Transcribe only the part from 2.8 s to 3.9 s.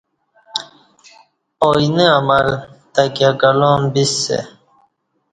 تکیہ کلام